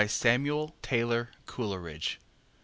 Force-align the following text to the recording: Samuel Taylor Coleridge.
Samuel 0.07 0.73
Taylor 0.81 1.29
Coleridge. 1.45 2.19